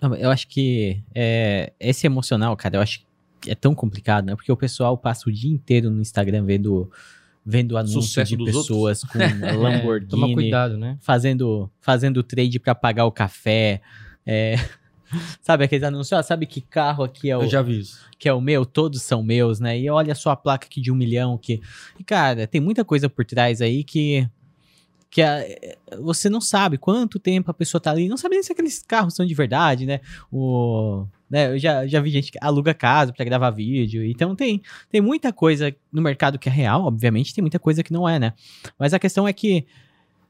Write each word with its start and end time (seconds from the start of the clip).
Não, 0.00 0.14
Eu 0.14 0.30
acho 0.30 0.46
que 0.48 1.02
é, 1.14 1.72
esse 1.80 2.06
emocional, 2.06 2.56
cara, 2.56 2.76
eu 2.76 2.80
acho 2.80 3.00
que 3.40 3.50
é 3.50 3.54
tão 3.54 3.74
complicado, 3.74 4.26
né? 4.26 4.36
Porque 4.36 4.50
o 4.50 4.56
pessoal 4.56 4.96
passa 4.96 5.28
o 5.28 5.32
dia 5.32 5.50
inteiro 5.50 5.90
no 5.90 6.00
Instagram 6.00 6.44
vendo, 6.44 6.90
vendo 7.44 7.76
anúncios 7.76 8.06
Sucesso 8.06 8.36
de 8.36 8.44
pessoas 8.44 9.02
com 9.04 9.18
É, 9.44 9.52
Lamborghini, 9.52 10.08
toma 10.08 10.32
cuidado, 10.32 10.76
né? 10.76 10.98
fazendo, 11.00 11.70
fazendo 11.80 12.22
trade 12.22 12.58
pra 12.58 12.74
pagar 12.74 13.04
o 13.06 13.12
café. 13.12 13.80
é, 14.26 14.56
sabe 15.40 15.64
aqueles 15.64 15.84
anúncios? 15.84 16.12
Ah, 16.18 16.22
sabe 16.22 16.46
que 16.46 16.60
carro 16.60 17.04
aqui 17.04 17.30
é 17.30 17.36
o, 17.36 17.42
Eu 17.42 17.48
já 17.48 17.62
vi 17.62 17.80
isso. 17.80 18.00
que 18.18 18.28
é 18.28 18.32
o 18.32 18.40
meu? 18.40 18.64
Todos 18.64 19.02
são 19.02 19.22
meus, 19.22 19.60
né? 19.60 19.78
E 19.78 19.88
olha 19.90 20.14
só 20.14 20.30
a 20.30 20.36
placa 20.36 20.66
aqui 20.66 20.80
de 20.80 20.92
um 20.92 20.94
milhão. 20.94 21.38
Que... 21.38 21.60
E, 21.98 22.04
cara, 22.04 22.46
tem 22.46 22.60
muita 22.60 22.84
coisa 22.84 23.08
por 23.08 23.24
trás 23.24 23.60
aí 23.60 23.82
que. 23.82 24.28
Que 25.10 25.22
a- 25.22 25.42
você 26.00 26.28
não 26.28 26.40
sabe 26.40 26.76
quanto 26.76 27.18
tempo 27.18 27.50
a 27.50 27.54
pessoa 27.54 27.80
tá 27.80 27.90
ali, 27.90 28.08
não 28.08 28.16
sabe 28.18 28.34
nem 28.34 28.42
se 28.42 28.52
aqueles 28.52 28.82
carros 28.82 29.14
são 29.14 29.24
de 29.24 29.34
verdade, 29.34 29.86
né? 29.86 30.00
O, 30.30 31.06
né 31.30 31.52
eu 31.54 31.58
já, 31.58 31.86
já 31.86 31.98
vi 32.00 32.10
gente 32.10 32.30
que 32.30 32.38
aluga 32.42 32.74
casa 32.74 33.12
pra 33.12 33.24
gravar 33.24 33.50
vídeo, 33.50 34.04
então 34.04 34.36
tem, 34.36 34.60
tem 34.90 35.00
muita 35.00 35.32
coisa 35.32 35.74
no 35.90 36.02
mercado 36.02 36.38
que 36.38 36.48
é 36.48 36.52
real, 36.52 36.84
obviamente, 36.84 37.34
tem 37.34 37.40
muita 37.42 37.58
coisa 37.58 37.82
que 37.82 37.92
não 37.92 38.06
é, 38.08 38.18
né? 38.18 38.34
Mas 38.78 38.92
a 38.92 38.98
questão 38.98 39.26
é 39.26 39.32
que 39.32 39.64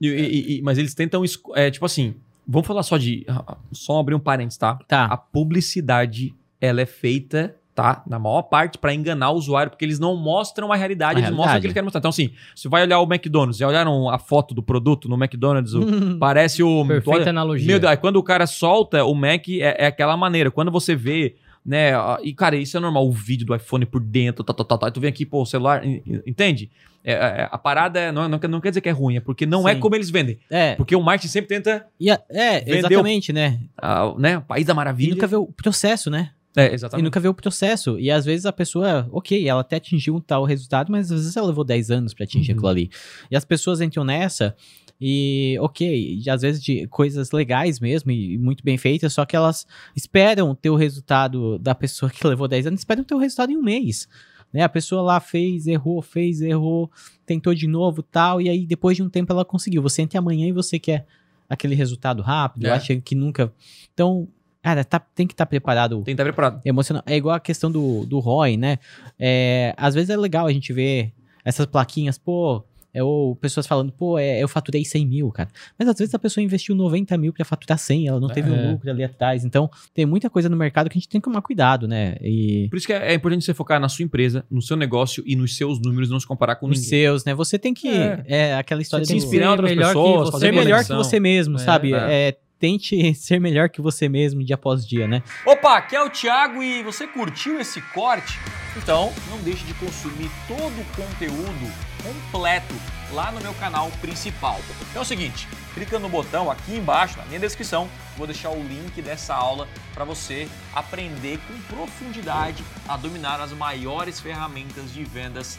E- 0.00 0.08
e- 0.08 0.58
e- 0.58 0.62
mas 0.62 0.76
eles 0.76 0.92
tentam. 0.92 1.22
É, 1.54 1.70
tipo 1.70 1.86
assim, 1.86 2.16
vamos 2.46 2.66
falar 2.66 2.82
só 2.82 2.98
de. 2.98 3.24
Só 3.70 4.00
abrir 4.00 4.16
um 4.16 4.20
parênteses, 4.20 4.58
tá? 4.58 4.74
Tá. 4.88 5.04
A 5.04 5.16
publicidade, 5.16 6.34
ela 6.60 6.80
é 6.80 6.86
feita, 6.86 7.54
tá? 7.74 8.02
Na 8.06 8.18
maior 8.18 8.42
parte, 8.42 8.78
pra 8.78 8.94
enganar 8.94 9.30
o 9.30 9.34
usuário, 9.36 9.70
porque 9.70 9.84
eles 9.84 9.98
não 9.98 10.16
mostram 10.16 10.70
a 10.72 10.76
realidade, 10.76 11.16
A 11.16 11.18
eles 11.20 11.30
mostram 11.30 11.42
o 11.42 11.44
realidade. 11.46 11.60
que 11.62 11.66
eles 11.66 11.74
querem 11.74 11.84
mostrar. 11.84 11.98
Então, 11.98 12.08
assim, 12.10 12.30
você 12.54 12.68
vai 12.68 12.82
olhar 12.82 13.00
o 13.00 13.04
McDonald's, 13.04 13.56
já 13.58 13.66
olharam 13.66 14.08
a 14.08 14.18
foto 14.18 14.54
do 14.54 14.62
produto 14.62 15.08
no 15.08 15.16
McDonald's? 15.16 15.74
o- 15.74 15.84
parece 16.18 16.62
o. 16.62 16.86
Perfeita 16.86 17.20
olha- 17.20 17.30
analogia. 17.30 17.66
Meu 17.66 17.80
Deus, 17.80 17.96
quando 17.96 18.16
o 18.16 18.22
cara 18.22 18.46
solta, 18.46 19.04
o 19.04 19.14
Mac 19.14 19.48
é, 19.48 19.84
é 19.84 19.86
aquela 19.86 20.16
maneira. 20.16 20.50
Quando 20.50 20.70
você 20.70 20.94
vê, 20.94 21.34
né? 21.66 21.94
a- 21.94 22.18
E, 22.22 22.32
cara, 22.32 22.54
isso 22.56 22.76
é 22.76 22.80
normal. 22.80 23.06
O 23.08 23.12
vídeo 23.12 23.46
do 23.46 23.54
iPhone 23.54 23.84
por 23.86 24.00
dentro, 24.00 24.44
tal, 24.44 24.54
tal, 24.54 24.66
tal. 24.78 24.86
Aí 24.86 24.92
tu 24.92 25.00
vem 25.00 25.08
aqui, 25.10 25.26
pô, 25.26 25.42
o 25.42 25.46
celular. 25.46 25.84
en- 25.84 26.02
en- 26.06 26.22
Entende? 26.26 26.70
É, 27.06 27.12
é, 27.12 27.48
a 27.52 27.58
parada 27.58 28.00
é, 28.00 28.10
não, 28.12 28.26
não, 28.28 28.38
quer- 28.38 28.48
não 28.48 28.60
quer 28.62 28.70
dizer 28.70 28.80
que 28.80 28.88
é 28.88 28.92
ruim, 28.92 29.16
é 29.16 29.20
porque 29.20 29.44
não 29.44 29.68
é 29.68 29.74
Sim. 29.74 29.80
como 29.80 29.94
eles 29.94 30.08
vendem. 30.08 30.38
É, 30.48 30.74
Porque 30.74 30.96
o 30.96 31.02
marketing 31.02 31.28
sempre 31.30 31.48
tenta, 31.48 31.84
e 32.00 32.10
a- 32.10 32.18
é 32.30 32.78
exatamente, 32.78 33.30
né? 33.30 33.60
ah, 33.76 34.14
né? 34.16 34.40
País 34.48 34.64
da 34.64 34.72
E 34.72 34.76
maravilha. 34.76 35.14
nunca 35.14 35.26
vê 35.26 35.36
o 35.36 35.44
processo, 35.46 36.08
né? 36.10 36.30
É, 36.56 36.70
E 36.70 36.74
exatamente. 36.74 37.04
nunca 37.04 37.18
vê 37.20 37.28
o 37.28 37.34
processo. 37.34 37.98
E 37.98 38.10
às 38.10 38.24
vezes 38.24 38.46
a 38.46 38.52
pessoa, 38.52 39.08
ok, 39.10 39.48
ela 39.48 39.60
até 39.62 39.76
atingiu 39.76 40.14
um 40.14 40.20
tal 40.20 40.44
resultado, 40.44 40.90
mas 40.92 41.10
às 41.10 41.20
vezes 41.20 41.36
ela 41.36 41.48
levou 41.48 41.64
10 41.64 41.90
anos 41.90 42.14
pra 42.14 42.24
atingir 42.24 42.52
Uhum. 42.52 42.58
aquilo 42.58 42.68
ali. 42.68 42.90
E 43.30 43.36
as 43.36 43.44
pessoas 43.44 43.80
entram 43.80 44.04
nessa 44.04 44.54
e, 45.00 45.56
ok, 45.60 46.20
e 46.24 46.30
às 46.30 46.42
vezes 46.42 46.62
de 46.62 46.86
coisas 46.86 47.32
legais 47.32 47.80
mesmo 47.80 48.10
e, 48.12 48.34
e 48.34 48.38
muito 48.38 48.62
bem 48.64 48.78
feitas, 48.78 49.12
só 49.12 49.24
que 49.24 49.34
elas 49.34 49.66
esperam 49.96 50.54
ter 50.54 50.70
o 50.70 50.76
resultado 50.76 51.58
da 51.58 51.74
pessoa 51.74 52.08
que 52.10 52.24
levou 52.26 52.46
10 52.46 52.68
anos, 52.68 52.80
esperam 52.80 53.02
ter 53.02 53.14
o 53.14 53.18
resultado 53.18 53.50
em 53.50 53.56
um 53.56 53.62
mês. 53.62 54.08
Né? 54.52 54.62
A 54.62 54.68
pessoa 54.68 55.02
lá 55.02 55.18
fez, 55.18 55.66
errou, 55.66 56.00
fez, 56.00 56.40
errou, 56.40 56.88
tentou 57.26 57.52
de 57.52 57.66
novo 57.66 58.00
tal, 58.02 58.40
e 58.40 58.48
aí 58.48 58.64
depois 58.64 58.96
de 58.96 59.02
um 59.02 59.08
tempo 59.08 59.32
ela 59.32 59.44
conseguiu. 59.44 59.82
Você 59.82 60.02
entra 60.02 60.20
amanhã 60.20 60.46
e 60.46 60.52
você 60.52 60.78
quer 60.78 61.04
aquele 61.48 61.74
resultado 61.74 62.22
rápido, 62.22 62.66
É. 62.66 62.70
acha 62.70 62.94
que 63.00 63.16
nunca. 63.16 63.52
Então, 63.92 64.28
cara, 64.64 64.82
tá- 64.82 64.98
tem 65.14 65.26
que 65.26 65.34
estar 65.34 65.44
preparado 65.44 65.96
Tem 65.96 66.04
que 66.04 66.10
estar 66.12 66.24
preparado. 66.24 66.60
emocional. 66.64 67.02
É 67.06 67.14
igual 67.16 67.34
a 67.36 67.40
questão 67.40 67.70
do, 67.70 68.06
do 68.06 68.18
ROI, 68.18 68.56
né? 68.56 68.78
É, 69.20 69.74
às 69.76 69.94
vezes 69.94 70.08
é 70.08 70.16
legal 70.16 70.46
a 70.46 70.52
gente 70.52 70.72
ver 70.72 71.12
essas 71.44 71.66
plaquinhas, 71.66 72.16
pô, 72.16 72.64
é, 72.94 73.02
ou 73.02 73.34
pessoas 73.36 73.66
falando, 73.66 73.92
pô, 73.92 74.18
é, 74.18 74.40
eu 74.42 74.46
faturei 74.48 74.84
100 74.84 75.04
mil, 75.06 75.30
cara. 75.32 75.48
Mas 75.78 75.86
às 75.88 75.98
vezes 75.98 76.14
a 76.14 76.18
pessoa 76.18 76.42
investiu 76.42 76.74
90 76.76 77.18
mil 77.18 77.32
pra 77.32 77.44
faturar 77.44 77.76
100, 77.76 78.06
ela 78.08 78.18
não 78.20 78.28
teve 78.28 78.48
É. 78.48 78.52
um 78.52 78.72
lucro 78.72 78.88
ali 78.88 79.02
atrás. 79.04 79.44
Então, 79.44 79.68
tem 79.92 80.06
muita 80.06 80.30
coisa 80.30 80.48
no 80.48 80.56
mercado 80.56 80.88
que 80.88 80.96
a 80.96 81.00
gente 81.00 81.08
tem 81.10 81.20
que 81.20 81.24
tomar 81.28 81.42
cuidado, 81.42 81.86
né? 81.88 82.14
E 82.22 82.68
Por 82.70 82.76
isso 82.78 82.86
que 82.86 82.92
é, 82.94 83.10
é 83.10 83.14
importante 83.14 83.44
você 83.44 83.52
focar 83.52 83.78
na 83.80 83.88
sua 83.90 84.04
empresa, 84.04 84.44
no 84.50 84.62
seu 84.62 84.76
negócio 84.76 85.22
e 85.26 85.34
nos 85.36 85.56
seus 85.56 85.78
números, 85.80 86.08
não 86.08 86.18
se 86.20 86.26
comparar 86.26 86.54
com 86.56 86.66
os 86.66 86.76
ninguém. 86.78 86.88
seus, 86.88 87.24
né? 87.24 87.34
Você 87.34 87.58
tem 87.58 87.74
que. 87.74 87.88
É. 87.88 88.24
É, 88.28 88.54
aquela 88.54 88.80
história 88.80 89.04
Você 89.04 89.12
que 89.12 89.18
inspirar 89.18 89.46
em 89.46 89.48
outras 89.50 89.74
pessoas, 89.74 90.30
você 90.30 90.46
ser 90.46 90.52
melhor 90.52 90.84
que 90.84 90.94
você 90.94 91.18
mesmo, 91.20 91.56
É, 91.56 91.58
sabe? 91.58 91.92
é. 91.92 92.38
Tente 92.64 93.12
ser 93.12 93.38
melhor 93.38 93.68
que 93.68 93.82
você 93.82 94.08
mesmo 94.08 94.42
dia 94.42 94.54
após 94.54 94.86
dia, 94.86 95.06
né? 95.06 95.22
Opa, 95.44 95.76
aqui 95.76 95.94
é 95.94 96.02
o 96.02 96.08
Thiago 96.08 96.62
e 96.62 96.82
você 96.82 97.06
curtiu 97.06 97.60
esse 97.60 97.78
corte? 97.92 98.40
Então 98.74 99.12
não 99.28 99.36
deixe 99.42 99.66
de 99.66 99.74
consumir 99.74 100.30
todo 100.48 100.72
o 100.80 100.84
conteúdo 100.96 101.72
completo 102.02 102.74
lá 103.12 103.30
no 103.32 103.40
meu 103.42 103.52
canal 103.52 103.90
principal. 104.00 104.58
Então 104.88 105.02
é 105.02 105.04
o 105.04 105.04
seguinte, 105.04 105.46
clica 105.74 105.98
no 105.98 106.08
botão 106.08 106.50
aqui 106.50 106.74
embaixo 106.74 107.18
na 107.18 107.26
minha 107.26 107.38
descrição, 107.38 107.86
vou 108.16 108.26
deixar 108.26 108.48
o 108.48 108.66
link 108.66 109.02
dessa 109.02 109.34
aula 109.34 109.68
para 109.92 110.06
você 110.06 110.48
aprender 110.74 111.38
com 111.46 111.76
profundidade 111.76 112.64
a 112.88 112.96
dominar 112.96 113.42
as 113.42 113.52
maiores 113.52 114.20
ferramentas 114.20 114.90
de 114.90 115.04
vendas 115.04 115.58